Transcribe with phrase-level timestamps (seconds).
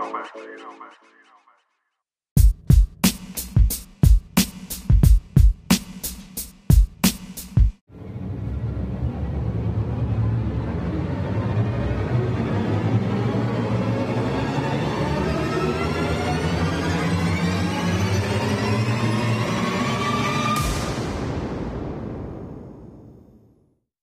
[0.00, 1.19] Caramba.